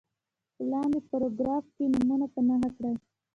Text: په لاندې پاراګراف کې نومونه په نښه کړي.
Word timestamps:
په 0.55 0.61
لاندې 0.71 0.99
پاراګراف 1.09 1.65
کې 1.75 1.83
نومونه 1.93 2.25
په 2.33 2.39
نښه 2.47 2.69
کړي. 2.77 2.93